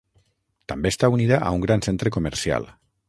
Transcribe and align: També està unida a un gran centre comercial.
També 0.71 0.91
està 0.93 1.09
unida 1.17 1.39
a 1.49 1.51
un 1.59 1.61
gran 1.67 1.85
centre 1.89 2.13
comercial. 2.17 2.67